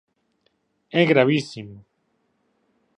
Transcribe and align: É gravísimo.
É 0.99 1.01
gravísimo. 1.11 1.77